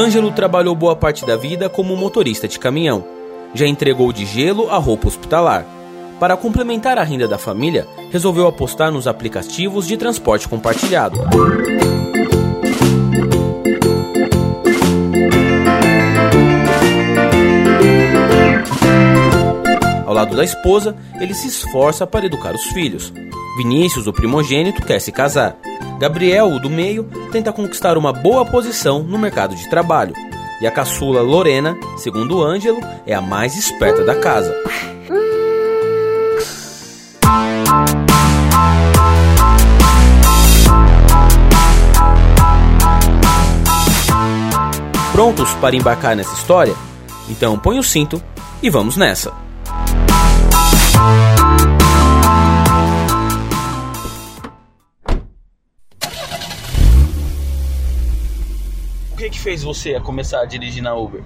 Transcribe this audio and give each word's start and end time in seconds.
Ângelo 0.00 0.32
trabalhou 0.32 0.74
boa 0.74 0.96
parte 0.96 1.26
da 1.26 1.36
vida 1.36 1.68
como 1.68 1.94
motorista 1.94 2.48
de 2.48 2.58
caminhão. 2.58 3.04
Já 3.52 3.66
entregou 3.66 4.10
de 4.14 4.24
gelo 4.24 4.70
a 4.70 4.78
roupa 4.78 5.08
hospitalar. 5.08 5.66
Para 6.18 6.38
complementar 6.38 6.96
a 6.96 7.02
renda 7.02 7.28
da 7.28 7.36
família, 7.36 7.86
resolveu 8.10 8.46
apostar 8.46 8.90
nos 8.90 9.06
aplicativos 9.06 9.86
de 9.86 9.98
transporte 9.98 10.48
compartilhado. 10.48 11.20
Ao 20.06 20.14
lado 20.14 20.34
da 20.34 20.44
esposa, 20.44 20.96
ele 21.20 21.34
se 21.34 21.48
esforça 21.48 22.06
para 22.06 22.24
educar 22.24 22.54
os 22.54 22.64
filhos. 22.68 23.12
Vinícius, 23.58 24.06
o 24.06 24.14
primogênito, 24.14 24.80
quer 24.80 24.98
se 24.98 25.12
casar. 25.12 25.58
Gabriel, 26.00 26.46
o 26.46 26.58
do 26.58 26.70
meio, 26.70 27.04
tenta 27.30 27.52
conquistar 27.52 27.98
uma 27.98 28.10
boa 28.10 28.42
posição 28.46 29.02
no 29.02 29.18
mercado 29.18 29.54
de 29.54 29.68
trabalho. 29.68 30.14
E 30.58 30.66
a 30.66 30.70
caçula 30.70 31.20
Lorena, 31.20 31.76
segundo 31.98 32.42
Ângelo, 32.42 32.80
é 33.06 33.12
a 33.12 33.20
mais 33.20 33.54
esperta 33.54 34.02
da 34.02 34.14
casa. 34.14 34.50
Prontos 45.12 45.52
para 45.56 45.76
embarcar 45.76 46.16
nessa 46.16 46.32
história? 46.32 46.74
Então 47.28 47.58
põe 47.58 47.78
o 47.78 47.82
cinto 47.82 48.22
e 48.62 48.70
vamos 48.70 48.96
nessa! 48.96 49.34
Fez 59.50 59.64
você 59.64 59.96
a 59.96 60.00
começar 60.00 60.42
a 60.42 60.44
dirigir 60.44 60.80
na 60.80 60.94
Uber? 60.94 61.24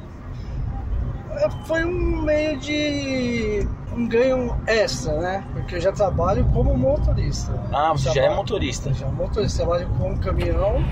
É, 1.32 1.50
Foi 1.66 1.84
um 1.84 2.22
meio 2.22 2.56
de 2.56 3.68
um 3.94 4.06
ganho 4.08 4.56
extra, 4.66 5.12
né? 5.20 5.44
Porque 5.52 5.74
eu 5.74 5.80
já 5.80 5.92
trabalho 5.92 6.42
como 6.54 6.74
motorista. 6.74 7.52
Ah, 7.70 7.92
você 7.92 8.04
já 8.04 8.10
é 8.12 8.14
Trabalho- 8.14 8.36
motorista. 8.36 8.94
Já 8.94 9.08
motorista, 9.08 9.62
trabalho 9.62 9.86
com 9.98 10.16
caminhão 10.16 10.82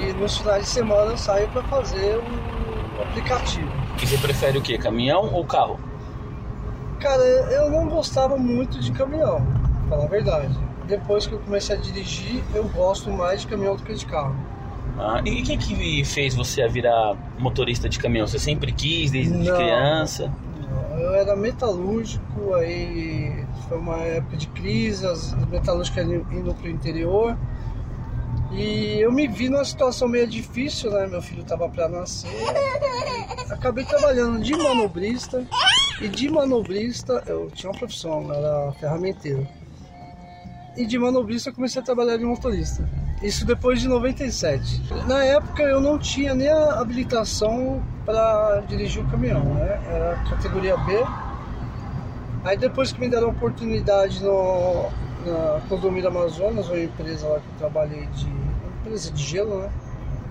e 0.00 0.12
nos 0.12 0.38
finais 0.38 0.66
de 0.66 0.70
semana 0.70 1.10
eu 1.10 1.16
saio 1.18 1.48
para 1.48 1.64
fazer 1.64 2.16
o 2.16 3.02
aplicativo. 3.02 3.68
E 4.00 4.06
você 4.06 4.16
prefere 4.18 4.56
o 4.58 4.62
quê? 4.62 4.78
Caminhão 4.78 5.28
ou 5.34 5.44
carro? 5.44 5.80
Cara, 7.00 7.22
eu 7.24 7.70
não 7.72 7.88
gostava 7.88 8.36
muito 8.36 8.78
de 8.78 8.92
caminhão, 8.92 9.44
pra 9.88 9.96
falar 9.96 10.04
a 10.04 10.08
verdade. 10.08 10.56
Depois 10.86 11.26
que 11.26 11.32
eu 11.34 11.40
comecei 11.40 11.74
a 11.74 11.78
dirigir, 11.80 12.40
eu 12.54 12.62
gosto 12.68 13.10
mais 13.10 13.40
de 13.40 13.48
caminhão 13.48 13.74
do 13.74 13.82
que 13.82 13.92
de 13.94 14.06
carro. 14.06 14.36
Ah, 14.98 15.20
e 15.24 15.42
o 15.42 15.44
que, 15.44 15.56
que 15.56 16.04
fez 16.04 16.34
você 16.34 16.62
a 16.62 16.68
virar 16.68 17.14
motorista 17.38 17.88
de 17.88 17.98
caminhão? 17.98 18.26
Você 18.26 18.38
sempre 18.38 18.72
quis, 18.72 19.10
desde 19.10 19.36
de 19.38 19.50
Não. 19.50 19.56
criança? 19.56 20.32
Eu 20.98 21.14
era 21.14 21.36
metalúrgico, 21.36 22.54
aí 22.54 23.44
foi 23.68 23.78
uma 23.78 23.98
época 23.98 24.36
de 24.36 24.48
crise, 24.48 25.06
as 25.06 25.34
metalúrgicas 25.48 26.06
indo 26.06 26.54
para 26.54 26.66
o 26.66 26.70
interior. 26.70 27.36
E 28.52 28.98
eu 29.00 29.12
me 29.12 29.28
vi 29.28 29.50
numa 29.50 29.64
situação 29.64 30.08
meio 30.08 30.26
difícil, 30.26 30.90
né? 30.90 31.06
Meu 31.06 31.20
filho 31.20 31.42
estava 31.42 31.68
para 31.68 31.88
nascer. 31.88 32.30
Acabei 33.50 33.84
trabalhando 33.84 34.40
de 34.42 34.56
manobrista. 34.56 35.46
E 36.00 36.08
de 36.08 36.28
manobrista, 36.30 37.22
eu 37.26 37.50
tinha 37.50 37.70
uma 37.70 37.78
profissão, 37.78 38.32
era 38.32 38.72
ferramenteiro. 38.72 39.46
E 40.76 40.86
de 40.86 40.98
manobrista 40.98 41.50
eu 41.50 41.54
comecei 41.54 41.80
a 41.80 41.84
trabalhar 41.84 42.16
de 42.16 42.24
motorista. 42.24 42.88
Isso 43.22 43.46
depois 43.46 43.80
de 43.80 43.88
97. 43.88 44.82
Na 45.06 45.24
época 45.24 45.62
eu 45.62 45.80
não 45.80 45.98
tinha 45.98 46.34
nem 46.34 46.48
a 46.48 46.80
habilitação 46.80 47.82
para 48.04 48.62
dirigir 48.68 49.02
o 49.02 49.08
caminhão, 49.08 49.42
né? 49.54 49.80
Era 49.90 50.16
categoria 50.28 50.76
B. 50.76 51.02
Aí 52.44 52.56
depois 52.56 52.92
que 52.92 53.00
me 53.00 53.08
deram 53.08 53.28
a 53.28 53.30
oportunidade 53.30 54.22
no, 54.22 54.90
na 55.24 55.60
Condomínio 55.68 56.08
Amazonas, 56.08 56.68
uma 56.68 56.78
empresa 56.78 57.26
lá 57.26 57.40
que 57.40 57.46
eu 57.46 57.58
trabalhei 57.58 58.06
de. 58.06 58.28
empresa 58.80 59.10
de 59.10 59.22
gelo, 59.22 59.62
né? 59.62 59.70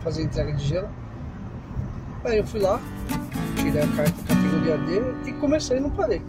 Fazer 0.01 0.21
entrega 0.21 0.53
de 0.53 0.63
gelo. 0.63 0.89
Aí 2.23 2.37
eu 2.37 2.45
fui 2.45 2.59
lá, 2.59 2.79
tirei 3.57 3.81
a 3.81 3.87
carta 3.87 4.13
categoria 4.27 4.77
D 4.77 5.29
e 5.29 5.33
comecei 5.33 5.77
e 5.77 5.79
não 5.79 5.89
parei. 5.89 6.21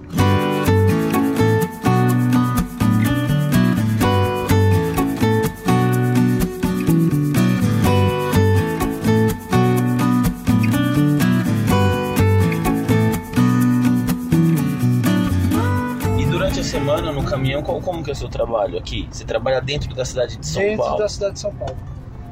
Durante 16.97 17.09
a 17.09 17.13
semana 17.13 17.13
no 17.13 17.25
caminhão, 17.25 17.63
qual, 17.63 17.81
como 17.81 18.03
que 18.03 18.11
é 18.11 18.13
o 18.13 18.17
seu 18.17 18.29
trabalho 18.29 18.79
aqui? 18.79 19.09
Você 19.11 19.25
trabalha 19.25 19.61
dentro 19.61 19.95
da 19.95 20.05
cidade 20.05 20.37
de 20.37 20.47
São 20.47 20.63
dentro 20.63 20.85
Paulo? 20.85 20.99
da 20.99 21.09
cidade 21.09 21.35
de 21.35 21.41
São 21.41 21.55
Paulo, 21.55 21.77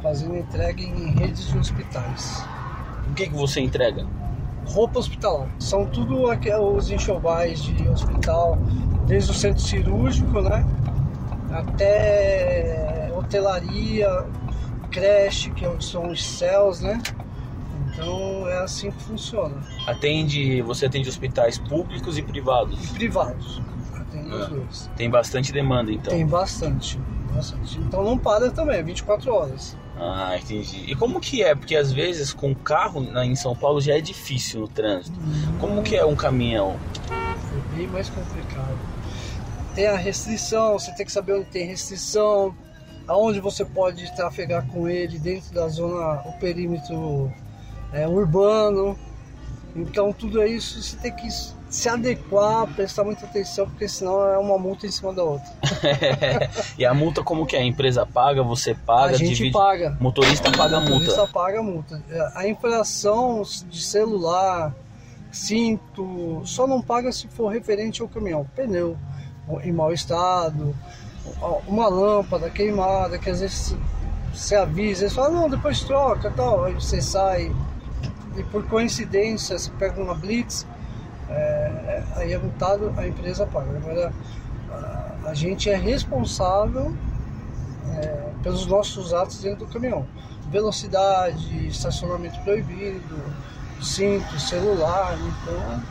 fazendo 0.02 0.36
entrega 0.36 0.82
em 0.82 1.10
redes 1.14 1.48
de 1.48 1.58
hospitais. 1.58 2.44
O 3.10 3.14
que, 3.14 3.26
que 3.28 3.34
você 3.34 3.60
entrega? 3.60 4.06
Roupa 4.66 4.98
hospitalar. 4.98 5.48
São 5.58 5.86
tudo 5.86 6.24
os 6.24 6.90
enxovais 6.90 7.62
de 7.62 7.88
hospital, 7.88 8.58
desde 9.06 9.30
o 9.30 9.34
centro 9.34 9.62
cirúrgico, 9.62 10.40
né? 10.40 10.66
Até 11.52 13.12
hotelaria, 13.14 14.08
creche, 14.90 15.50
que 15.50 15.64
são 15.80 16.10
os 16.10 16.24
céus, 16.24 16.80
né? 16.80 17.00
Então 17.92 18.48
é 18.48 18.58
assim 18.58 18.90
que 18.90 19.02
funciona. 19.02 19.56
Atende, 19.86 20.62
você 20.62 20.86
atende 20.86 21.08
hospitais 21.08 21.58
públicos 21.58 22.18
e 22.18 22.22
privados? 22.22 22.82
E 22.82 22.94
privados. 22.94 23.62
Ah. 24.32 24.46
dois. 24.46 24.90
Tem 24.96 25.08
bastante 25.10 25.52
demanda 25.52 25.92
então. 25.92 26.12
Tem 26.12 26.26
bastante, 26.26 26.98
bastante. 27.32 27.78
Então 27.78 28.02
não 28.04 28.16
para 28.18 28.50
também, 28.50 28.78
é 28.78 28.82
24 28.82 29.32
horas. 29.32 29.76
Ah, 29.96 30.36
entendi. 30.36 30.84
E 30.90 30.94
como 30.96 31.20
que 31.20 31.42
é? 31.42 31.54
Porque 31.54 31.76
às 31.76 31.92
vezes 31.92 32.32
com 32.32 32.52
carro 32.54 33.00
na- 33.00 33.24
em 33.24 33.36
São 33.36 33.54
Paulo 33.54 33.80
já 33.80 33.96
é 33.96 34.00
difícil 34.00 34.60
no 34.60 34.68
trânsito. 34.68 35.16
Como 35.60 35.82
que 35.82 35.94
é 35.96 36.04
um 36.04 36.16
caminhão? 36.16 36.76
Foi 37.08 37.76
bem 37.76 37.86
mais 37.86 38.08
complicado. 38.10 38.76
Tem 39.74 39.86
a 39.86 39.96
restrição, 39.96 40.72
você 40.78 40.92
tem 40.94 41.06
que 41.06 41.12
saber 41.12 41.34
onde 41.34 41.46
tem 41.46 41.66
restrição, 41.66 42.54
aonde 43.06 43.38
você 43.40 43.64
pode 43.64 44.12
trafegar 44.16 44.66
com 44.66 44.88
ele 44.88 45.18
dentro 45.18 45.52
da 45.54 45.68
zona, 45.68 46.22
o 46.26 46.32
perímetro 46.40 47.32
é, 47.92 48.06
urbano. 48.08 48.96
Então 49.76 50.12
tudo 50.12 50.42
isso 50.44 50.80
você 50.82 50.96
tem 50.96 51.14
que 51.14 51.28
se 51.74 51.88
adequar, 51.88 52.72
prestar 52.72 53.02
muita 53.02 53.26
atenção, 53.26 53.68
porque 53.68 53.88
senão 53.88 54.24
é 54.28 54.38
uma 54.38 54.56
multa 54.56 54.86
em 54.86 54.92
cima 54.92 55.12
da 55.12 55.24
outra. 55.24 55.50
e 56.78 56.86
a 56.86 56.94
multa 56.94 57.20
como 57.20 57.44
que 57.44 57.56
é? 57.56 57.58
A 57.58 57.64
empresa 57.64 58.06
paga, 58.06 58.44
você 58.44 58.76
paga, 58.76 59.14
a 59.14 59.18
gente 59.18 59.34
divide. 59.34 59.52
paga. 59.52 59.96
Motorista 60.00 60.52
paga 60.52 60.76
a 60.76 60.78
O 60.78 60.82
motorista 60.82 61.16
multa. 61.16 61.32
paga 61.32 61.58
a 61.58 61.62
multa. 61.64 62.02
A 62.36 62.46
infração 62.46 63.42
de 63.68 63.82
celular, 63.82 64.72
cinto, 65.32 66.42
só 66.44 66.64
não 66.68 66.80
paga 66.80 67.10
se 67.10 67.26
for 67.26 67.48
referente 67.48 68.00
ao 68.00 68.08
caminhão. 68.08 68.46
Pneu 68.54 68.96
em 69.64 69.72
mau 69.72 69.92
estado, 69.92 70.72
uma 71.66 71.88
lâmpada 71.88 72.48
queimada, 72.50 73.18
que 73.18 73.28
às 73.28 73.40
vezes 73.40 73.76
você 74.32 74.54
avisa, 74.54 75.08
você 75.08 75.14
fala, 75.14 75.30
não, 75.30 75.50
depois 75.50 75.82
troca 75.82 76.30
tal, 76.30 76.66
aí 76.66 76.74
você 76.74 77.02
sai. 77.02 77.52
E 78.36 78.42
por 78.44 78.64
coincidência, 78.68 79.58
você 79.58 79.70
pega 79.72 80.00
uma 80.00 80.14
blitz, 80.14 80.64
é, 81.28 81.63
aí 82.16 82.32
é 82.32 82.38
multado, 82.38 82.92
a 82.96 83.06
empresa 83.06 83.46
paga. 83.46 83.76
Agora, 83.76 84.12
a, 84.70 85.28
a 85.30 85.34
gente 85.34 85.70
é 85.70 85.76
responsável 85.76 86.94
é, 87.96 88.30
pelos 88.42 88.66
nossos 88.66 89.12
atos 89.12 89.40
dentro 89.40 89.66
do 89.66 89.72
caminhão. 89.72 90.06
Velocidade, 90.50 91.66
estacionamento 91.66 92.38
proibido, 92.40 93.22
cinto, 93.82 94.38
celular, 94.38 95.16
então. 95.18 95.82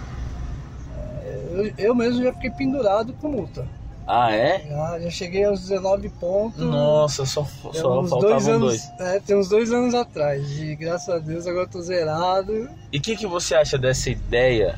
é, 1.24 1.44
Eu, 1.52 1.74
eu 1.90 1.96
mesmo 1.96 2.24
já 2.24 2.34
fiquei 2.34 2.52
pendurado 2.52 3.14
com 3.14 3.30
multa. 3.30 3.66
Ah, 4.06 4.32
é? 4.34 4.68
Já, 4.68 5.00
já 5.00 5.10
cheguei 5.10 5.46
aos 5.46 5.62
19 5.62 6.10
pontos. 6.10 6.60
Nossa, 6.60 7.26
só, 7.26 7.48
só 7.72 8.02
uns 8.02 8.10
faltavam 8.10 8.20
dois 8.20 8.48
anos, 8.50 8.60
dois. 8.60 8.92
É, 9.00 9.20
tem 9.22 9.38
uns 9.38 9.48
dois 9.48 9.72
anos 9.72 9.94
atrás. 9.94 10.60
E 10.60 10.76
graças 10.76 11.08
a 11.08 11.20
Deus 11.20 11.48
agora 11.48 11.64
eu 11.64 11.70
tô 11.70 11.82
zerado. 11.82 12.70
E 12.92 12.98
o 12.98 13.02
que, 13.02 13.16
que 13.16 13.26
você 13.26 13.56
acha 13.56 13.78
dessa 13.78 14.10
ideia 14.10 14.78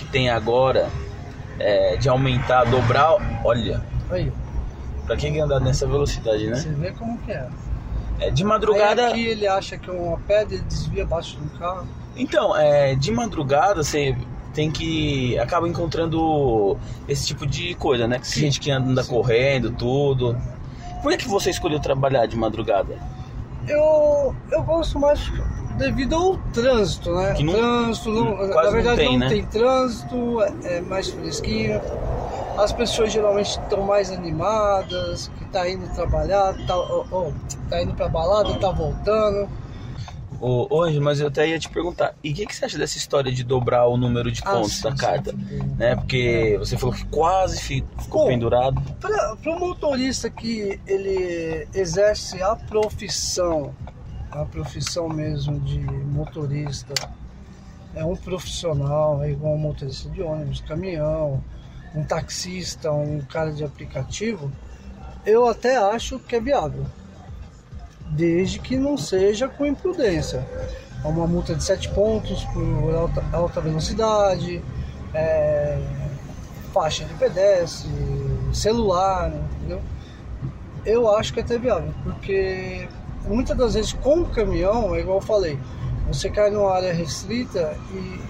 que 0.00 0.10
tem 0.10 0.30
agora 0.30 0.88
é, 1.58 1.96
de 1.96 2.08
aumentar, 2.08 2.64
dobrar? 2.64 3.16
Olha, 3.44 3.82
Aí, 4.10 4.32
pra 5.06 5.16
quem 5.16 5.38
andar 5.40 5.60
nessa 5.60 5.86
velocidade, 5.86 6.46
né? 6.46 6.56
você 6.56 6.70
vê 6.70 6.90
como 6.92 7.18
que 7.18 7.32
é. 7.32 7.48
É, 8.18 8.30
de 8.30 8.42
Aí 8.42 8.48
madrugada. 8.48 9.08
aqui 9.08 9.26
ele 9.26 9.46
acha 9.46 9.76
que 9.78 9.88
é 9.88 9.92
uma 9.92 10.18
pedra, 10.18 10.54
ele 10.54 10.64
desvia 10.64 11.04
abaixo 11.04 11.36
do 11.38 11.58
carro. 11.58 11.86
Então, 12.16 12.56
é, 12.56 12.94
de 12.94 13.10
madrugada 13.10 13.82
você 13.82 14.16
tem 14.52 14.70
que. 14.70 15.38
acaba 15.38 15.68
encontrando 15.68 16.76
esse 17.08 17.26
tipo 17.26 17.46
de 17.46 17.74
coisa, 17.74 18.06
né? 18.06 18.18
Sim. 18.22 18.40
Gente 18.40 18.60
que 18.60 18.70
anda 18.70 19.02
Sim. 19.02 19.10
correndo, 19.10 19.70
tudo. 19.70 20.36
Por 21.02 21.12
que, 21.12 21.18
que 21.18 21.28
você 21.28 21.50
escolheu 21.50 21.80
trabalhar 21.80 22.26
de 22.26 22.36
madrugada? 22.36 22.98
Eu, 23.66 24.34
eu 24.50 24.62
gosto 24.62 24.98
mais 24.98 25.20
devido 25.80 26.14
ao 26.14 26.36
trânsito, 26.52 27.12
né? 27.14 27.34
Que 27.34 27.42
não- 27.42 27.54
trânsito, 27.54 28.10
não, 28.10 28.36
quase 28.36 28.50
na 28.54 28.62
não 28.62 28.70
verdade 28.72 28.96
tem, 28.98 29.12
não 29.12 29.18
né? 29.18 29.28
tem 29.28 29.44
trânsito, 29.46 30.42
é, 30.42 30.76
é 30.76 30.80
mais 30.80 31.08
fresquinho. 31.08 31.80
As 32.58 32.72
pessoas 32.72 33.10
geralmente 33.12 33.50
estão 33.58 33.82
mais 33.82 34.10
animadas, 34.10 35.30
que 35.38 35.44
tá 35.46 35.68
indo 35.68 35.86
trabalhar, 35.94 36.54
tá, 36.66 36.76
ó, 36.76 37.04
ó, 37.10 37.30
tá 37.68 37.82
indo 37.82 37.94
pra 37.94 38.08
balada, 38.08 38.54
tá 38.58 38.70
voltando. 38.70 39.48
Ô, 40.42 40.82
Ângelo, 40.82 41.04
mas 41.04 41.20
eu 41.20 41.28
até 41.28 41.46
ia 41.48 41.58
te 41.58 41.68
perguntar, 41.68 42.14
e 42.24 42.30
o 42.32 42.34
que, 42.34 42.46
que 42.46 42.56
você 42.56 42.64
acha 42.64 42.78
dessa 42.78 42.96
história 42.96 43.30
de 43.30 43.44
dobrar 43.44 43.86
o 43.86 43.96
número 43.98 44.32
de 44.32 44.40
Ah, 44.44 44.52
pontos 44.52 44.72
sim, 44.76 44.82
da 44.84 44.94
carta? 44.94 45.34
Né? 45.76 45.94
Porque 45.96 46.56
você 46.58 46.78
falou 46.78 46.94
que 46.94 47.04
quase 47.06 47.60
fi- 47.60 47.84
ficou 47.98 48.22
Bom, 48.22 48.28
pendurado. 48.28 48.80
Para 49.00 49.34
o 49.52 49.58
motorista 49.58 50.30
que 50.30 50.80
ele 50.86 51.68
exerce 51.74 52.42
a 52.42 52.56
profissão, 52.56 53.74
a 54.30 54.44
profissão 54.44 55.08
mesmo 55.08 55.58
de 55.60 55.80
motorista, 55.80 56.94
é 57.94 58.04
um 58.04 58.16
profissional, 58.16 59.22
é 59.22 59.30
igual 59.30 59.54
um 59.54 59.58
motorista 59.58 60.08
de 60.10 60.22
ônibus, 60.22 60.60
caminhão, 60.60 61.42
um 61.94 62.04
taxista, 62.04 62.92
um 62.92 63.20
cara 63.20 63.52
de 63.52 63.64
aplicativo, 63.64 64.50
eu 65.26 65.48
até 65.48 65.76
acho 65.76 66.18
que 66.18 66.36
é 66.36 66.40
viável, 66.40 66.86
desde 68.10 68.58
que 68.58 68.76
não 68.76 68.96
seja 68.96 69.48
com 69.48 69.66
imprudência. 69.66 70.46
É 71.02 71.08
uma 71.08 71.26
multa 71.26 71.54
de 71.54 71.64
7 71.64 71.90
pontos 71.90 72.44
por 72.46 72.94
alta, 72.94 73.24
alta 73.32 73.60
velocidade, 73.60 74.62
é, 75.12 75.78
faixa 76.72 77.04
de 77.04 77.14
pedestre, 77.14 77.90
celular, 78.52 79.32
entendeu? 79.56 79.80
Eu 80.84 81.14
acho 81.14 81.32
que 81.32 81.40
é 81.40 81.42
até 81.42 81.58
viável, 81.58 81.92
porque 82.04 82.88
muitas 83.26 83.56
das 83.56 83.74
vezes 83.74 83.92
com 83.92 84.20
o 84.22 84.26
caminhão, 84.26 84.94
é 84.94 85.00
igual 85.00 85.18
eu 85.18 85.22
falei, 85.22 85.58
você 86.08 86.28
cai 86.30 86.50
numa 86.50 86.72
área 86.72 86.92
restrita 86.92 87.76
e 87.92 88.20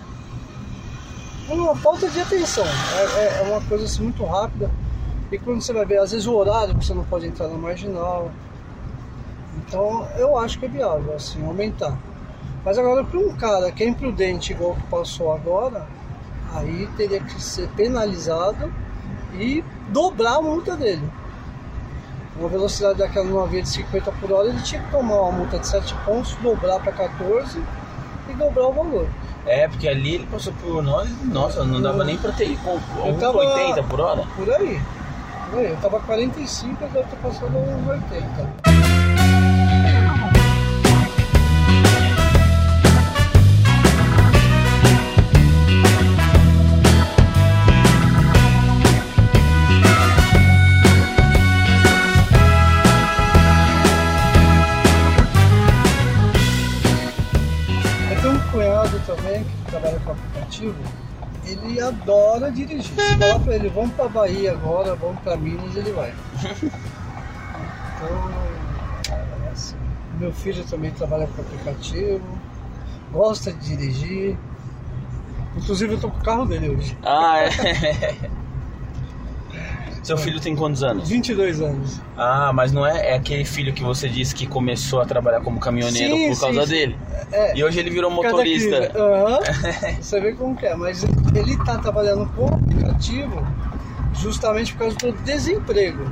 uma 1.49 1.75
falta 1.75 2.09
de 2.09 2.21
atenção. 2.21 2.65
É, 2.65 3.21
é- 3.21 3.39
é 3.41 3.43
uma 3.51 3.61
coisa 3.63 3.85
assim 3.85 4.03
muito 4.05 4.25
rápida. 4.25 4.71
E 5.33 5.39
quando 5.39 5.61
você 5.63 5.73
vai 5.73 5.85
ver, 5.85 5.99
às 5.99 6.11
vezes 6.11 6.27
o 6.27 6.35
horário 6.35 6.75
você 6.75 6.93
não 6.93 7.05
pode 7.05 7.27
entrar 7.27 7.49
na 7.49 7.57
marginal. 7.57 8.31
Então 9.59 10.07
eu 10.17 10.37
acho 10.39 10.59
que 10.59 10.67
é 10.67 10.69
viável, 10.69 11.15
assim, 11.15 11.45
aumentar. 11.45 11.97
Mas 12.65 12.79
agora 12.79 13.05
para 13.05 13.19
um 13.19 13.35
cara 13.35 13.73
que 13.73 13.83
é 13.83 13.89
imprudente 13.89 14.53
igual 14.53 14.75
que 14.75 14.83
passou 14.89 15.33
agora, 15.33 15.87
aí 16.53 16.87
teria 16.97 17.21
que 17.21 17.41
ser 17.43 17.69
penalizado 17.71 18.73
e 19.35 19.65
dobrar 19.89 20.37
a 20.37 20.43
multa 20.43 20.77
dele. 20.77 21.09
Uma 22.37 22.49
velocidade 22.49 22.99
daquela 22.99 23.27
numa 23.27 23.47
via 23.47 23.63
de 23.63 23.69
50 23.69 24.13
por 24.13 24.33
hora, 24.33 24.49
ele 24.49 24.61
tinha 24.63 24.81
que 24.83 24.91
tomar 24.91 25.21
uma 25.23 25.33
multa 25.33 25.59
de 25.59 25.67
7 25.67 25.95
pontos, 26.07 26.35
dobrar 26.37 26.79
para 26.81 26.93
14 26.93 27.63
e 28.29 28.33
dobrar 28.35 28.69
o 28.69 28.73
valor. 28.73 29.07
É, 29.47 29.67
porque 29.69 29.89
ali 29.89 30.15
ele 30.15 30.27
passou 30.27 30.53
por 30.61 30.83
nós, 30.83 31.09
nossa, 31.25 31.65
não 31.65 31.81
dava 31.83 32.05
nem 32.05 32.17
pra 32.17 32.31
ter 32.33 32.51
ido 32.51 32.63
com 32.63 33.15
tava- 33.19 33.39
80 33.39 33.83
por 33.83 34.01
hora. 34.01 34.23
Por 34.37 34.51
aí. 34.53 34.81
Por 35.51 35.59
aí. 35.59 35.71
Eu 35.71 35.77
tava 35.79 35.99
45, 36.01 36.85
eu 36.85 36.89
deve 36.91 37.09
ter 37.09 37.17
passado 37.17 37.57
uns 37.57 37.89
80. 37.89 39.00
Adora 61.91 62.51
dirigir. 62.51 62.85
Se 62.85 63.19
falar 63.19 63.41
pra 63.41 63.55
ele, 63.55 63.69
vamos 63.69 63.93
pra 63.93 64.09
Bahia 64.09 64.53
agora, 64.53 64.95
vamos 64.95 65.21
pra 65.21 65.37
Minas, 65.37 65.77
ele 65.77 65.93
vai. 65.93 66.13
Então, 68.03 69.15
é 69.45 69.51
assim. 69.51 69.77
Meu 70.19 70.33
filho 70.33 70.65
também 70.65 70.91
trabalha 70.91 71.27
com 71.27 71.43
aplicativo, 71.43 72.23
gosta 73.13 73.53
de 73.53 73.77
dirigir. 73.77 74.39
Inclusive 75.55 75.95
eu 75.95 76.01
tô 76.01 76.11
com 76.11 76.19
o 76.19 76.23
carro 76.23 76.47
dele 76.47 76.71
hoje. 76.71 76.97
Ah, 77.03 77.41
é. 77.41 77.51
Seu 80.03 80.17
filho 80.17 80.41
tem 80.41 80.57
quantos 80.57 80.83
anos? 80.83 81.09
22 81.09 81.61
anos. 81.61 82.01
Ah, 82.17 82.53
mas 82.55 82.73
não 82.73 82.87
é, 82.87 83.11
é 83.11 83.15
aquele 83.15 83.45
filho 83.45 83.73
que 83.73 83.83
você 83.83 84.09
disse 84.09 84.35
que 84.35 84.47
começou 84.47 85.01
a 85.01 85.05
trabalhar 85.05 85.41
como 85.41 85.61
caminhoneiro 85.61 86.17
Sim, 86.17 86.31
por 86.31 86.41
causa 86.41 86.67
sim, 86.67 86.73
dele. 86.73 86.99
É. 87.31 87.57
E 87.57 87.63
hoje 87.63 87.79
ele 87.79 87.91
virou 87.91 88.11
Por 88.11 88.25
motorista. 88.25 88.93
Aham. 88.97 89.39
Você 90.01 90.21
vê 90.21 90.33
como 90.33 90.57
que 90.57 90.67
é. 90.67 90.75
Mas 90.75 91.05
ele 91.05 91.57
tá 91.65 91.79
trabalhando 91.79 92.27
com 92.35 92.47
aplicativo 92.47 93.47
justamente 94.15 94.73
por 94.73 94.81
causa 94.81 94.97
do 94.97 95.13
desemprego. 95.23 96.11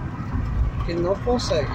Que 0.85 0.93
ele 0.93 1.01
não 1.01 1.17
consegue. 1.17 1.73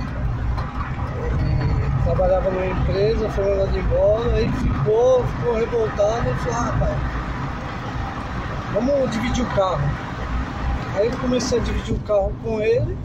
Ele 1.26 2.04
trabalhava 2.04 2.52
numa 2.52 2.66
empresa, 2.68 3.30
foi 3.30 3.44
mandado 3.50 3.78
embora, 3.78 4.34
aí 4.36 4.52
ficou, 4.52 5.26
ficou 5.26 5.56
revoltado 5.56 6.30
e 6.30 6.34
falou, 6.36 6.60
ah, 6.60 6.62
rapaz, 6.62 6.98
vamos 8.74 9.12
dividir 9.12 9.44
o 9.44 9.48
carro. 9.48 10.13
Aí 10.96 11.08
eu 11.08 11.18
comecei 11.18 11.60
a 11.60 11.62
dividir 11.62 11.96
o 11.96 12.00
carro 12.00 12.32
com 12.44 12.62
ele 12.62 12.96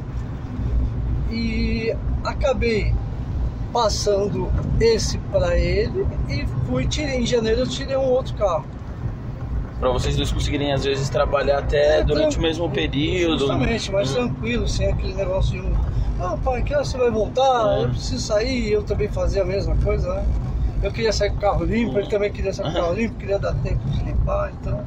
e 1.30 1.94
acabei 2.24 2.92
passando 3.72 4.48
esse 4.80 5.18
para 5.30 5.56
ele 5.58 6.06
e 6.28 6.46
fui 6.66 6.86
tirei, 6.86 7.20
em 7.20 7.26
janeiro 7.26 7.60
eu 7.60 7.66
tirei 7.66 7.96
um 7.96 8.04
outro 8.10 8.34
carro. 8.34 8.64
Pra 9.78 9.90
vocês 9.90 10.16
dois 10.16 10.32
conseguirem 10.32 10.72
às 10.72 10.84
vezes 10.84 11.08
trabalhar 11.08 11.58
até 11.58 12.00
É, 12.00 12.04
durante 12.04 12.36
o 12.38 12.42
mesmo 12.42 12.68
período. 12.70 13.38
Justamente, 13.40 13.92
mais 13.92 14.10
Hum. 14.10 14.14
tranquilo, 14.14 14.66
sem 14.68 14.90
aquele 14.90 15.14
negócio 15.14 15.52
de 15.52 15.60
um. 15.66 15.72
Ah, 16.20 16.36
pai, 16.42 16.62
que 16.62 16.74
hora 16.74 16.84
você 16.84 16.98
vai 16.98 17.10
voltar? 17.10 17.78
É. 17.78 17.84
Eu 17.84 17.88
preciso 17.90 18.18
sair, 18.26 18.72
eu 18.72 18.82
também 18.82 19.06
fazia 19.08 19.42
a 19.42 19.44
mesma 19.44 19.76
coisa, 19.76 20.12
né? 20.14 20.24
Eu 20.82 20.90
queria 20.90 21.12
sair 21.12 21.30
com 21.30 21.36
o 21.36 21.40
carro 21.40 21.64
limpo, 21.64 21.96
ele 21.98 22.08
também 22.08 22.32
queria 22.32 22.52
sair 22.52 22.66
com 22.66 22.72
o 22.72 22.74
carro 22.82 22.94
limpo, 22.98 23.14
queria 23.16 23.38
dar 23.38 23.54
tempo 23.54 23.88
de 23.90 24.02
limpar, 24.02 24.50
então 24.60 24.84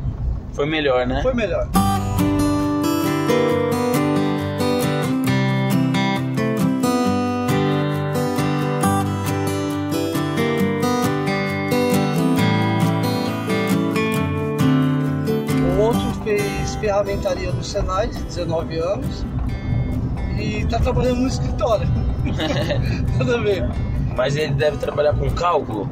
Foi 0.51 0.65
melhor, 0.65 1.07
né? 1.07 1.21
foi 1.21 1.33
melhor. 1.33 1.69
O 15.78 15.82
outro 15.82 16.24
fez 16.24 16.75
ferramentaria 16.75 17.51
no 17.51 17.63
Senai, 17.63 18.08
de 18.08 18.22
19 18.24 18.78
anos, 18.78 19.25
e 20.40 20.66
tá 20.66 20.80
trabalhando 20.80 21.22
no 21.22 21.28
escritório. 21.28 21.88
Nada 23.18 23.38
a 23.38 23.42
ver. 23.42 23.70
Mas 24.16 24.36
ele 24.36 24.54
deve 24.54 24.78
trabalhar 24.78 25.13
com 25.13 25.30
cálculo. 25.32 25.90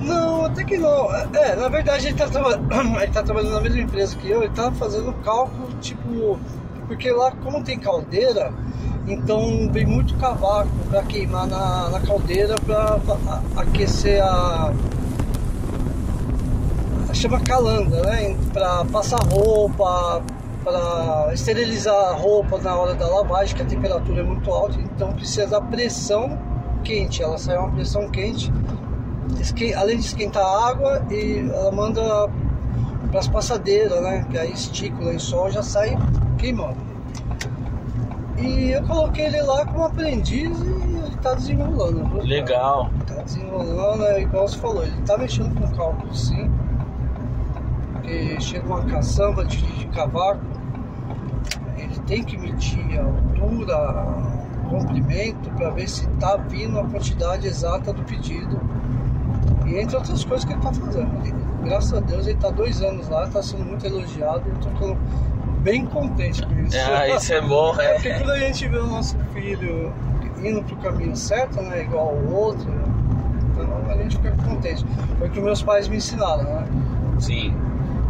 Não, 0.00 0.44
até 0.46 0.64
que 0.64 0.78
não. 0.78 1.12
É, 1.14 1.56
na 1.56 1.68
verdade 1.68 2.06
ele 2.08 2.16
tá, 2.16 2.24
ele 3.02 3.12
tá 3.12 3.22
trabalhando 3.22 3.54
na 3.54 3.60
mesma 3.60 3.80
empresa 3.80 4.16
que 4.16 4.30
eu, 4.30 4.42
ele 4.42 4.52
tá 4.54 4.70
fazendo 4.72 5.12
cálculo, 5.24 5.68
tipo. 5.80 6.38
Porque 6.86 7.10
lá, 7.10 7.30
como 7.32 7.62
tem 7.62 7.78
caldeira, 7.78 8.50
então 9.06 9.68
vem 9.70 9.84
muito 9.84 10.16
cavaco 10.16 10.70
pra 10.88 11.02
queimar 11.02 11.46
na, 11.46 11.90
na 11.90 12.00
caldeira 12.00 12.54
pra, 12.64 12.98
pra 12.98 13.14
a- 13.26 13.42
aquecer 13.60 14.22
a. 14.24 14.72
chama 17.12 17.40
calanda, 17.40 18.00
né? 18.02 18.36
Pra 18.52 18.84
passar 18.86 19.18
roupa, 19.30 20.22
para 20.64 21.30
esterilizar 21.34 21.94
a 21.94 22.12
roupa 22.12 22.58
na 22.58 22.74
hora 22.76 22.94
da 22.94 23.06
lavagem, 23.08 23.54
que 23.56 23.62
a 23.62 23.66
temperatura 23.66 24.20
é 24.20 24.24
muito 24.24 24.50
alta, 24.50 24.78
então 24.80 25.12
precisa 25.12 25.46
da 25.46 25.60
pressão 25.60 26.38
quente. 26.84 27.22
Ela 27.22 27.36
sai 27.38 27.58
uma 27.58 27.70
pressão 27.70 28.08
quente 28.08 28.52
além 29.76 29.96
de 29.98 30.04
esquentar 30.04 30.44
a 30.44 30.68
água 30.68 31.06
e 31.10 31.48
ela 31.52 31.72
manda 31.72 32.28
para 33.10 33.20
as 33.20 33.28
passadeiras, 33.28 34.00
né? 34.02 34.26
Que 34.30 34.38
aí 34.38 34.52
estica 34.52 35.00
o 35.00 35.06
lençol 35.06 35.50
já 35.50 35.62
sai 35.62 35.96
queimando. 36.38 36.88
E 38.38 38.70
eu 38.70 38.82
coloquei 38.84 39.26
ele 39.26 39.42
lá 39.42 39.66
como 39.66 39.84
aprendiz 39.84 40.60
e 40.60 40.66
ele 40.66 41.16
tá 41.20 41.34
desenrolando. 41.34 42.04
viu? 42.06 42.22
Legal. 42.22 42.90
Tá 43.06 43.22
desenrolando, 43.22 44.04
é 44.04 44.22
igual 44.22 44.46
você 44.46 44.58
falou, 44.58 44.84
ele 44.84 45.02
tá 45.02 45.18
mexendo 45.18 45.54
com 45.60 45.76
cálculo 45.76 46.14
sim. 46.14 46.48
Porque 47.92 48.40
chega 48.40 48.66
uma 48.66 48.84
caçamba 48.84 49.44
de, 49.44 49.60
de 49.60 49.86
cavaco, 49.88 50.40
ele 51.76 51.98
tem 52.06 52.22
que 52.22 52.38
medir 52.38 52.98
a 52.98 53.04
altura, 53.04 54.04
o 54.64 54.70
comprimento, 54.70 55.50
para 55.50 55.70
ver 55.70 55.88
se 55.88 56.06
tá 56.20 56.36
vindo 56.36 56.78
a 56.78 56.84
quantidade 56.84 57.46
exata 57.46 57.92
do 57.92 58.02
pedido. 58.04 58.60
E 59.78 59.82
entre 59.82 59.96
outras 59.96 60.24
coisas 60.24 60.44
que 60.44 60.52
ele 60.52 60.60
tá 60.60 60.72
fazendo. 60.72 61.10
Ele- 61.24 61.34
graças 61.64 61.92
a 61.94 62.00
Deus 62.00 62.26
ele 62.26 62.36
tá 62.38 62.50
dois 62.50 62.82
anos 62.82 63.08
lá, 63.08 63.26
tá 63.28 63.40
sendo 63.42 63.64
muito 63.64 63.86
elogiado, 63.86 64.42
eu 64.48 64.54
tô 64.56 64.68
ficando 64.70 64.98
bem 65.60 65.86
contente 65.86 66.44
com 66.44 66.52
isso. 66.60 66.76
Ah, 66.78 67.08
isso 67.08 67.32
é 67.32 67.40
bom, 67.40 67.74
É 67.80 67.94
porque 67.94 68.08
é. 68.08 68.18
quando 68.18 68.30
a 68.32 68.38
gente 68.38 68.66
vê 68.68 68.78
o 68.78 68.86
nosso 68.86 69.16
filho 69.32 69.92
indo 70.42 70.62
pro 70.64 70.76
caminho 70.76 71.16
certo, 71.16 71.60
né? 71.62 71.82
Igual 71.82 72.12
o 72.14 72.32
outro, 72.34 72.68
Então 73.52 73.90
a 73.90 73.96
gente 73.96 74.16
fica 74.16 74.32
contente. 74.48 74.84
Foi 75.18 75.28
o 75.28 75.30
que 75.30 75.40
meus 75.40 75.62
pais 75.62 75.86
me 75.88 75.96
ensinaram, 75.96 76.42
né? 76.44 76.64
Sim. 77.20 77.54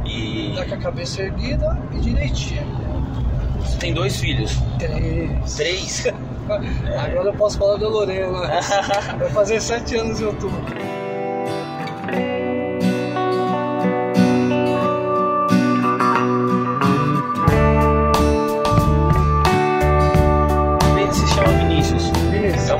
E 0.06 0.54
Tá 0.56 0.64
com 0.64 0.74
a 0.74 0.78
cabeça 0.78 1.22
erguida 1.22 1.78
e 1.92 2.00
direitinho. 2.00 2.62
você 3.60 3.76
tem 3.78 3.92
dois 3.92 4.16
filhos. 4.18 4.58
Três. 4.78 5.54
Três? 5.56 6.06
Agora 6.48 7.28
eu 7.28 7.34
posso 7.34 7.58
falar 7.58 7.76
da 7.78 7.88
Lorena. 7.88 8.40
Vai 9.18 9.28
fazer 9.30 9.60
sete 9.60 9.96
anos 9.96 10.20
em 10.20 10.24
outubro. 10.24 10.58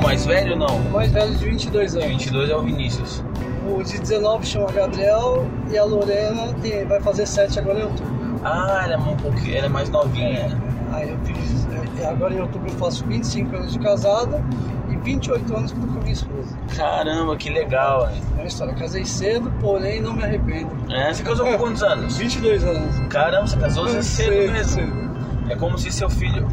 Mais 0.09 0.25
velho 0.25 0.53
ou 0.53 0.57
não? 0.59 0.75
O 0.77 0.91
mais 0.91 1.11
velho 1.11 1.35
de 1.35 1.45
22 1.45 1.93
O 1.93 1.97
anos. 1.99 2.09
22 2.09 2.49
é 2.49 2.55
o 2.55 2.61
Vinícius. 2.63 3.23
O 3.67 3.83
de 3.83 3.99
19 3.99 4.45
chama 4.45 4.71
Gabriel 4.71 5.45
e 5.71 5.77
a 5.77 5.83
Lorena 5.83 6.51
tem- 6.61 6.83
vai 6.85 6.99
fazer 6.99 7.27
7 7.27 7.59
agora 7.59 7.79
em 7.79 7.83
outubro. 7.83 8.39
Ah, 8.43 8.81
ela 8.85 8.93
é 8.93 8.97
um 8.97 9.15
pouquinho, 9.17 9.55
ela 9.57 9.65
é 9.67 9.69
mais 9.69 9.89
novinha. 9.89 10.57
Aí 10.91 11.09
eu 11.09 11.17
fiz. 11.23 11.67
é, 12.01 12.05
Agora 12.07 12.33
em 12.33 12.39
outubro 12.39 12.67
eu 12.69 12.75
faço 12.75 13.05
25 13.05 13.55
anos 13.55 13.73
de 13.73 13.79
casada 13.79 14.43
e 14.89 14.95
28 14.95 15.55
anos 15.55 15.71
com 15.73 15.83
a 15.83 15.99
minha 16.01 16.13
esposa. 16.13 16.57
Caramba, 16.75 17.35
que 17.35 17.49
legal, 17.51 18.07
velho. 18.07 18.21
É 18.37 18.39
uma 18.41 18.47
história. 18.47 18.73
Casei 18.73 19.05
cedo, 19.05 19.51
porém 19.61 20.01
não 20.01 20.13
me 20.13 20.23
arrependo. 20.23 20.71
É, 20.89 21.13
você 21.13 21.21
casou 21.21 21.45
com 21.45 21.57
quantos 21.57 21.83
anos? 21.83 22.17
22 22.17 22.63
anos. 22.63 22.97
Caramba, 23.09 23.45
você 23.45 23.57
casou 23.57 23.87
cedo, 23.89 24.01
Cedo, 24.03 24.51
mesmo. 24.53 24.71
cedo. 24.71 25.09
É 25.49 25.55
como 25.55 25.77
se 25.77 25.91
seu 25.91 26.09
filho. 26.09 26.47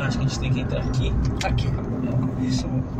Acho 0.00 0.18
que 0.18 0.24
a 0.24 0.28
gente 0.28 0.40
tem 0.40 0.52
que 0.52 0.60
entrar 0.60 0.80
aqui. 0.80 1.12
Aqui. 1.44 1.68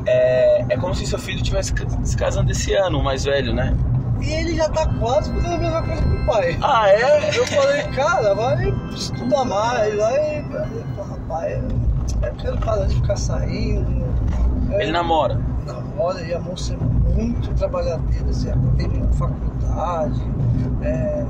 É, 0.07 0.65
é 0.69 0.77
como 0.77 0.95
se 0.95 1.07
seu 1.07 1.19
filho 1.19 1.43
tivesse 1.43 1.73
se 2.03 2.17
casando 2.17 2.51
esse 2.51 2.75
ano, 2.75 2.99
o 2.99 3.05
mais 3.05 3.25
velho, 3.25 3.55
né? 3.55 3.77
E 4.21 4.33
ele 4.33 4.57
já 4.57 4.69
tá 4.69 4.87
quase 4.99 5.33
fazendo 5.33 5.55
a 5.55 5.59
mesma 5.59 5.83
coisa 5.83 6.03
que 6.03 6.09
o 6.09 6.27
pai. 6.27 6.59
Ah, 6.61 6.89
é? 6.89 7.39
Eu 7.39 7.47
falei, 7.47 7.83
cara, 7.95 8.35
vai 8.35 8.75
estudar 8.91 9.45
mais, 9.45 9.95
vai. 9.97 10.45
Rapaz, 11.09 11.63
eu 12.23 12.35
quero 12.35 12.59
parar 12.59 12.87
de 12.87 12.95
ficar 12.97 13.17
saindo. 13.17 14.05
É, 14.73 14.83
Ele 14.83 14.93
namora. 14.93 15.41
namora 15.67 16.21
e 16.23 16.35
a 16.35 16.41
moça 16.41 16.75
é 16.75 16.77
muito 17.15 17.55
trabalhadeira, 17.55 18.29
assim, 18.29 18.51
tem 18.77 18.91
faculdade, 19.13 20.21
é, 20.83 21.25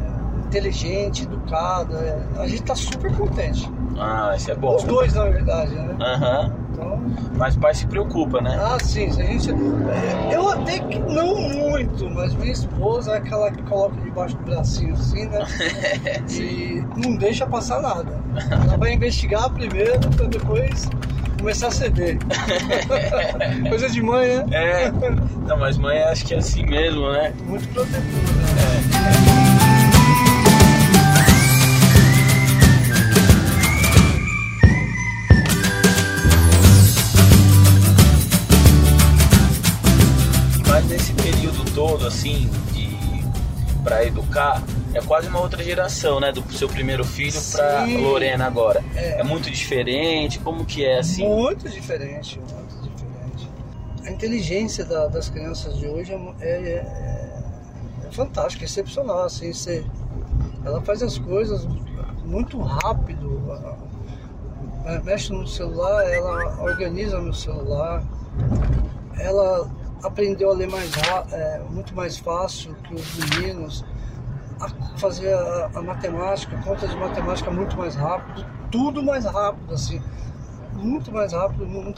inteligente, 0.46 1.24
educada. 1.24 1.94
é, 1.98 2.40
a 2.40 2.48
gente 2.48 2.62
tá 2.62 2.74
super 2.74 3.14
contente. 3.16 3.70
Ah, 3.98 4.32
isso 4.36 4.50
é 4.50 4.54
bom. 4.54 4.76
Os 4.76 4.84
dois, 4.84 5.12
na 5.14 5.24
verdade, 5.24 5.74
né? 5.74 5.96
Aham. 6.00 6.52
Então, 6.72 7.00
Mas 7.34 7.56
o 7.56 7.58
pai 7.60 7.74
se 7.74 7.86
preocupa, 7.86 8.40
né? 8.40 8.56
ah, 8.60 8.78
sim, 8.80 9.06
a 9.08 9.12
gente. 9.12 9.50
é, 9.50 10.34
Eu 10.34 10.48
até 10.50 10.78
que 10.78 10.98
não 11.00 11.34
muito, 11.36 12.08
mas 12.10 12.32
minha 12.34 12.52
esposa 12.52 13.12
é 13.12 13.16
aquela 13.18 13.50
que 13.50 13.62
coloca 13.62 13.96
debaixo 14.00 14.36
do 14.36 14.44
bracinho 14.44 14.94
assim, 14.94 15.26
né? 15.26 15.40
E 16.30 16.84
não 16.96 17.16
deixa 17.16 17.46
passar 17.46 17.80
nada. 17.82 18.20
Ela 18.50 18.76
vai 18.76 18.92
investigar 18.94 19.50
primeiro 19.50 19.98
pra 20.10 20.26
depois 20.26 20.88
começar 21.40 21.68
a 21.68 21.70
ceder. 21.72 22.18
Coisa 23.68 23.88
de 23.88 24.02
mãe, 24.02 24.38
né? 24.38 24.44
É. 24.52 24.90
Não, 25.46 25.56
mas 25.56 25.76
mãe 25.78 25.98
acho 26.02 26.24
que 26.26 26.34
é 26.34 26.38
assim 26.38 26.64
mesmo, 26.64 27.10
né? 27.12 27.32
Muito 27.46 27.66
protetora. 27.68 28.02
Né? 28.02 28.82
Mas 28.92 29.37
assim, 42.08 42.50
de 42.72 42.88
para 43.84 44.04
educar, 44.04 44.62
é 44.92 45.00
quase 45.00 45.28
uma 45.28 45.40
outra 45.40 45.62
geração, 45.62 46.18
né? 46.20 46.32
Do 46.32 46.42
seu 46.52 46.68
primeiro 46.68 47.04
filho 47.04 47.32
Sim. 47.32 47.98
Lorena 48.02 48.46
agora. 48.46 48.84
É. 48.94 49.20
É 49.20 49.22
muito 49.24 49.50
diferente. 49.50 50.38
Como 50.40 50.64
que 50.64 50.84
é 50.84 50.98
assim? 50.98 51.26
Muito 51.26 51.68
diferente, 51.68 52.38
muito 52.40 52.82
diferente. 52.82 53.50
A 54.04 54.10
inteligência 54.10 54.84
da- 54.84 55.06
das 55.06 55.30
crianças 55.30 55.78
de 55.78 55.86
hoje 55.86 56.12
é, 56.12 56.16
é, 56.40 56.48
é- 56.48 57.42
é 58.08 58.10
fantástica, 58.10 58.64
é 58.64 58.66
excepcional. 58.66 59.24
Assim, 59.24 59.52
você, 59.52 59.84
ela 60.64 60.82
faz 60.82 61.02
as 61.02 61.16
coisas 61.18 61.66
muito 62.24 62.58
rápido. 62.60 63.40
a- 63.50 64.92
a- 64.96 65.00
Mexe 65.04 65.32
no 65.32 65.46
celular, 65.46 66.02
ela 66.10 66.62
organiza 66.62 67.18
no 67.20 67.32
celular. 67.32 68.02
Ela 69.18 69.70
aprendeu 70.02 70.50
a 70.50 70.54
ler 70.54 70.68
mais 70.68 70.90
é, 71.32 71.60
muito 71.70 71.94
mais 71.94 72.18
fácil 72.18 72.74
que 72.76 72.94
os 72.94 73.14
meninos. 73.16 73.84
A 74.60 74.68
fazer 74.98 75.32
a, 75.32 75.70
a 75.76 75.82
matemática, 75.82 76.60
conta 76.64 76.88
de 76.88 76.96
matemática 76.96 77.48
muito 77.48 77.76
mais 77.76 77.94
rápido, 77.94 78.44
tudo 78.72 79.04
mais 79.04 79.24
rápido, 79.24 79.72
assim 79.72 80.02
muito 80.78 81.12
mais 81.12 81.32
rápido, 81.32 81.66
não, 81.66 81.94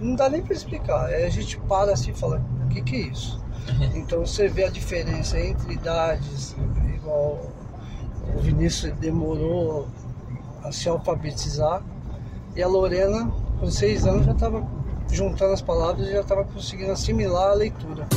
não 0.00 0.14
dá 0.14 0.28
nem 0.28 0.42
para 0.42 0.52
explicar. 0.52 1.06
Aí 1.06 1.24
a 1.24 1.30
gente 1.30 1.58
para 1.60 1.92
assim 1.92 2.10
e 2.10 2.14
fala, 2.14 2.42
o 2.64 2.68
que, 2.68 2.82
que 2.82 2.96
é 2.96 3.00
isso? 3.08 3.42
Então 3.94 4.20
você 4.20 4.46
vê 4.46 4.64
a 4.64 4.70
diferença 4.70 5.40
entre 5.40 5.72
idades, 5.72 6.54
igual 6.94 7.50
o 8.34 8.40
Vinícius 8.40 8.92
demorou 8.96 9.88
a 10.62 10.70
se 10.70 10.88
alfabetizar 10.88 11.82
e 12.54 12.62
a 12.62 12.68
Lorena, 12.68 13.30
com 13.58 13.70
seis 13.70 14.06
anos, 14.06 14.26
já 14.26 14.32
estava 14.32 14.66
juntando 15.14 15.52
as 15.52 15.62
palavras 15.62 16.08
e 16.08 16.10
já 16.10 16.20
estava 16.22 16.44
conseguindo 16.44 16.90
assimilar 16.90 17.50
a 17.50 17.54
leitura. 17.54 18.08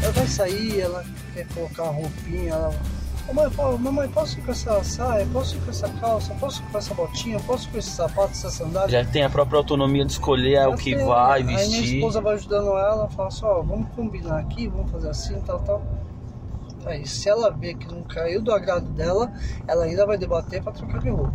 Ela 0.00 0.12
vai 0.12 0.26
sair, 0.28 0.80
ela 0.80 1.04
quer 1.34 1.46
colocar 1.48 1.82
a 1.82 1.90
roupinha, 1.90 2.52
ela. 2.52 2.99
Mãe, 3.32 3.48
po- 3.50 3.78
mamãe, 3.78 4.08
posso 4.08 4.38
ir 4.38 4.42
com 4.42 4.50
essa 4.50 4.82
saia? 4.82 5.24
Posso 5.32 5.56
ir 5.56 5.60
com 5.60 5.70
essa 5.70 5.88
calça? 5.88 6.34
Posso 6.34 6.62
ir 6.62 6.66
com 6.66 6.78
essa 6.78 6.94
botinha? 6.94 7.38
Posso 7.40 7.68
ir 7.68 7.72
com 7.72 7.78
esse 7.78 7.90
sapato, 7.90 8.32
essa 8.32 8.50
sandália? 8.50 8.88
Já 9.04 9.08
tem 9.08 9.22
a 9.22 9.30
própria 9.30 9.56
autonomia 9.58 10.04
de 10.04 10.12
escolher 10.12 10.66
o 10.68 10.74
que 10.76 10.94
Até- 10.94 11.04
vai 11.04 11.38
Aí 11.40 11.44
minha 11.44 11.58
vestir. 11.58 11.94
esposa 11.96 12.20
vai 12.20 12.34
ajudando 12.34 12.70
ela, 12.76 13.08
fala 13.10 13.28
assim, 13.28 13.44
ó, 13.44 13.62
vamos 13.62 13.88
combinar 13.94 14.38
aqui, 14.40 14.66
vamos 14.66 14.90
fazer 14.90 15.10
assim, 15.10 15.40
tal, 15.42 15.60
tal. 15.60 15.82
Aí, 16.86 17.06
se 17.06 17.28
ela 17.28 17.50
vê 17.50 17.74
que 17.74 17.86
não 17.86 18.02
caiu 18.02 18.42
do 18.42 18.52
agrado 18.52 18.86
dela, 18.90 19.30
ela 19.68 19.84
ainda 19.84 20.04
vai 20.06 20.18
debater 20.18 20.60
pra 20.62 20.72
trocar 20.72 20.98
de 20.98 21.10
roupa. 21.10 21.32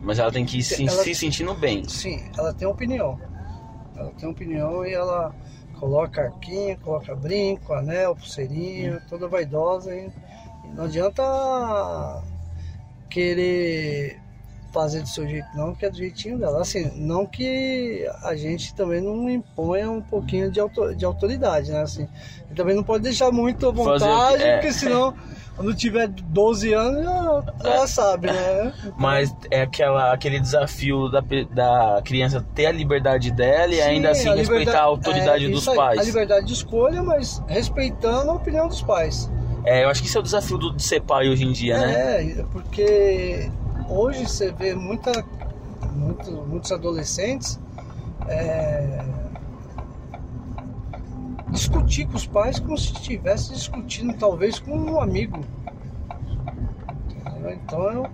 Mas 0.00 0.18
ela 0.18 0.32
tem 0.32 0.46
que 0.46 0.58
ir 0.58 0.62
se, 0.62 0.88
Ela- 0.88 1.02
se 1.02 1.14
sentindo 1.14 1.52
bem. 1.54 1.86
Sim, 1.86 2.22
ela 2.38 2.54
tem 2.54 2.66
opinião. 2.66 3.18
Ela 3.94 4.10
tem 4.18 4.26
opinião 4.28 4.86
e 4.86 4.94
ela 4.94 5.34
coloca 5.78 6.22
arquinho, 6.22 6.78
coloca 6.78 7.14
brinco, 7.14 7.74
anel, 7.74 8.14
pulseirinha, 8.16 9.02
toda 9.10 9.28
vaidosa. 9.28 9.94
E 9.94 10.10
não 10.74 10.84
adianta 10.84 11.22
querer 13.08 14.18
fazer 14.72 15.02
do 15.02 15.08
seu 15.08 15.26
jeito 15.26 15.48
não, 15.54 15.74
que 15.74 15.84
é 15.84 15.90
do 15.90 15.96
jeitinho 15.96 16.38
dela. 16.38 16.60
Assim, 16.60 16.90
não 16.94 17.26
que 17.26 18.08
a 18.22 18.36
gente 18.36 18.72
também 18.74 19.00
não 19.00 19.28
imponha 19.28 19.90
um 19.90 20.00
pouquinho 20.00 20.50
de, 20.50 20.60
auto- 20.60 20.94
de 20.94 21.04
autoridade, 21.04 21.72
né? 21.72 21.82
Assim, 21.82 22.06
e 22.50 22.54
também 22.54 22.74
não 22.76 22.84
pode 22.84 23.02
deixar 23.02 23.32
muito 23.32 23.68
à 23.68 23.74
Fazer 23.74 24.04
vontade, 24.06 24.42
é. 24.44 24.54
porque 24.58 24.72
senão, 24.72 25.12
quando 25.56 25.74
tiver 25.74 26.06
12 26.06 26.72
anos, 26.72 27.02
já, 27.04 27.44
já 27.64 27.86
sabe, 27.88 28.28
né? 28.28 28.72
Mas 28.96 29.34
é 29.50 29.62
aquela, 29.62 30.12
aquele 30.12 30.38
desafio 30.38 31.08
da, 31.10 31.20
da 31.52 32.00
criança 32.04 32.46
ter 32.54 32.66
a 32.66 32.72
liberdade 32.72 33.32
dela 33.32 33.72
e 33.72 33.76
Sim, 33.76 33.82
ainda 33.82 34.10
assim 34.10 34.28
a 34.28 34.34
respeitar 34.36 34.78
a 34.78 34.84
autoridade 34.84 35.46
é, 35.46 35.48
dos 35.48 35.66
aí, 35.66 35.76
pais. 35.76 35.98
A 35.98 36.04
liberdade 36.04 36.46
de 36.46 36.52
escolha, 36.52 37.02
mas 37.02 37.42
respeitando 37.48 38.30
a 38.30 38.34
opinião 38.34 38.68
dos 38.68 38.82
pais. 38.82 39.28
É, 39.64 39.84
eu 39.84 39.88
acho 39.90 40.00
que 40.02 40.08
isso 40.08 40.16
é 40.16 40.20
o 40.20 40.24
desafio 40.24 40.58
do, 40.58 40.74
de 40.74 40.82
ser 40.82 41.00
pai 41.02 41.28
hoje 41.28 41.44
em 41.44 41.52
dia, 41.52 41.78
né? 41.78 42.22
É, 42.38 42.42
porque 42.50 43.50
hoje 43.88 44.26
você 44.26 44.50
vê 44.50 44.74
muita, 44.74 45.12
muito- 45.92 46.30
muitos 46.46 46.72
adolescentes 46.72 47.58
é, 48.26 49.04
discutir 51.50 52.06
com 52.06 52.16
os 52.16 52.26
pais 52.26 52.58
como 52.58 52.76
se 52.78 52.92
estivesse 52.92 53.52
discutindo 53.52 54.14
talvez 54.14 54.58
com 54.58 54.76
um 54.76 55.00
amigo. 55.00 55.44
Então 57.52 57.90
eu, 57.90 58.06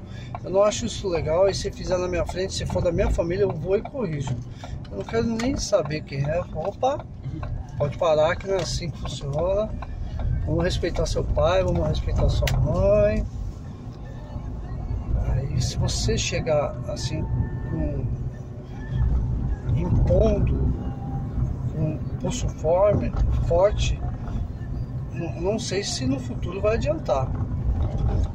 eu 0.45 0.51
não 0.51 0.63
acho 0.63 0.87
isso 0.87 1.09
legal. 1.09 1.49
E 1.49 1.55
se 1.55 1.71
fizer 1.71 1.99
na 1.99 2.09
minha 2.09 2.25
frente, 2.25 2.55
se 2.55 2.65
for 2.67 2.83
da 2.83 2.91
minha 2.93 3.11
família, 3.11 3.43
eu 3.43 3.51
vou 3.51 3.77
e 3.77 3.83
corrijo. 3.83 4.35
Eu 4.91 4.99
não 4.99 5.05
quero 5.05 5.25
nem 5.27 5.57
saber 5.57 6.01
quem 6.03 6.25
é. 6.25 6.41
Opa, 6.55 7.05
pode 7.77 7.99
parar 7.99 8.37
que 8.37 8.47
não 8.47 8.55
é 8.55 8.63
assim 8.63 8.91
que 8.91 8.99
funciona. 8.99 9.69
Vamos 10.47 10.65
respeitar 10.65 11.07
seu 11.07 11.25
pai, 11.25 11.63
vamos 11.63 11.87
respeitar 11.89 12.29
sua 12.29 12.47
mãe. 12.61 13.27
Aí 15.33 15.61
se 15.61 15.77
você 15.77 16.17
chegar 16.17 16.77
assim 16.89 17.23
com 17.71 18.07
impondo 19.77 20.57
com 21.73 21.83
um 21.83 21.99
pulso 22.21 22.49
forme, 22.49 23.13
forte, 23.47 24.01
não, 25.13 25.41
não 25.41 25.59
sei 25.59 25.83
se 25.83 26.07
no 26.07 26.19
futuro 26.19 26.61
vai 26.61 26.77
adiantar. 26.77 27.29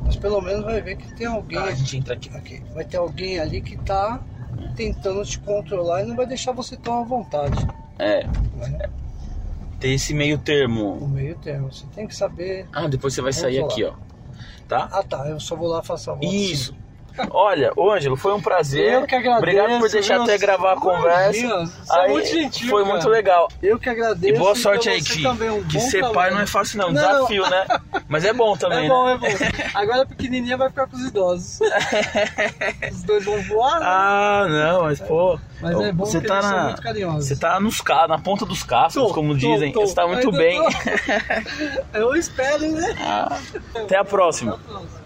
Mas 0.05 0.15
pelo 0.15 0.41
menos 0.41 0.63
vai 0.63 0.81
ver 0.81 0.97
que 0.97 1.13
tem 1.15 1.27
alguém. 1.27 1.57
Ah, 1.57 1.63
a 1.63 1.71
gente 1.71 1.97
entra 1.97 2.13
aqui. 2.13 2.29
aqui, 2.35 2.63
vai 2.73 2.83
ter 2.83 2.97
alguém 2.97 3.39
ali 3.39 3.61
que 3.61 3.77
tá 3.77 4.19
tentando 4.75 5.23
te 5.23 5.39
controlar 5.39 6.03
e 6.03 6.05
não 6.05 6.15
vai 6.15 6.25
deixar 6.25 6.51
você 6.51 6.75
tão 6.75 7.01
à 7.01 7.03
vontade. 7.03 7.65
É, 7.97 8.25
Né? 8.25 8.89
Tem 9.81 9.95
esse 9.95 10.13
meio 10.13 10.37
termo. 10.37 10.95
No 10.95 11.07
meio 11.07 11.35
termo. 11.39 11.73
Você 11.73 11.85
tem 11.93 12.07
que 12.07 12.15
saber. 12.15 12.67
Ah, 12.71 12.87
depois 12.87 13.13
você 13.13 13.21
vai 13.21 13.33
Vamos 13.33 13.41
sair 13.41 13.63
aqui, 13.63 13.83
ó. 13.83 13.93
Tá? 14.67 14.87
Ah 14.89 15.03
tá, 15.03 15.27
eu 15.27 15.39
só 15.39 15.55
vou 15.55 15.67
lá 15.67 15.83
faço 15.83 16.11
a. 16.11 16.17
Isso. 16.21 16.73
Olha, 17.29 17.71
Ângelo, 17.77 18.15
foi 18.15 18.33
um 18.33 18.41
prazer. 18.41 18.93
Eu 18.93 19.07
que 19.07 19.15
agradeço. 19.15 19.37
Obrigado 19.39 19.79
por 19.79 19.89
deixar 19.89 20.21
até 20.21 20.37
gravar 20.37 20.73
a 20.73 20.75
conversa. 20.75 21.65
Você 21.65 21.97
é 21.97 22.01
Aí, 22.01 22.11
muito 22.11 22.27
gentil. 22.27 22.69
foi 22.69 22.83
cara. 22.83 22.93
muito 22.93 23.09
legal. 23.09 23.47
Eu 23.61 23.79
que 23.79 23.89
agradeço. 23.89 24.33
E 24.33 24.37
boa 24.37 24.53
e 24.53 24.55
sorte 24.55 24.89
aí, 24.89 25.01
que, 25.01 25.21
também, 25.21 25.49
um 25.49 25.63
que 25.63 25.79
ser 25.79 26.09
pai 26.11 26.31
não 26.31 26.39
é 26.39 26.45
fácil 26.45 26.77
não, 26.77 26.91
Não. 26.91 27.01
desafio, 27.01 27.49
né? 27.49 27.65
Mas 28.07 28.25
é 28.25 28.33
bom 28.33 28.55
também, 28.55 28.85
É 28.85 28.89
bom, 28.89 29.05
né? 29.05 29.13
é 29.13 29.17
bom. 29.17 29.27
Agora 29.73 30.01
a 30.03 30.05
pequenininha 30.05 30.57
vai 30.57 30.69
ficar 30.69 30.87
com 30.87 30.95
os 30.95 31.05
idosos. 31.05 31.59
os 32.91 33.03
dois 33.03 33.25
vão 33.25 33.41
voar, 33.43 33.79
né? 33.79 33.85
Ah, 33.87 34.45
não, 34.49 34.83
mas 34.83 34.99
pô. 34.99 35.39
Mas 35.61 35.79
é 35.79 35.91
bom 35.91 36.05
você 36.05 36.19
que 36.19 36.27
tá 36.27 36.41
na, 36.41 36.63
muito 36.65 36.81
carinhosos. 36.81 37.27
Você 37.27 37.35
tá 37.35 37.59
nos 37.59 37.81
na 38.07 38.17
ponta 38.17 38.45
dos 38.45 38.63
cascos, 38.63 39.03
Tô, 39.03 39.13
como 39.13 39.33
tô, 39.33 39.39
dizem. 39.39 39.71
tô. 39.71 39.81
Você 39.81 39.93
tá 39.93 40.07
muito 40.07 40.31
bem. 40.31 40.59
Eu 41.93 42.15
espero, 42.15 42.71
né? 42.71 42.95
Até 43.75 43.97
a 43.97 44.03
próxima. 44.03 44.53
Até 44.53 44.61
a 44.61 44.69
próxima. 44.71 45.00